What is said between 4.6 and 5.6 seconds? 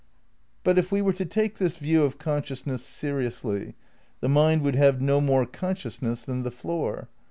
would have no more